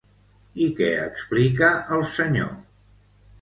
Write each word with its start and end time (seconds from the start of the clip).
I 0.67 0.69
què 0.79 0.87
explica 1.01 1.69
el 1.99 2.03
senyor? 2.15 2.51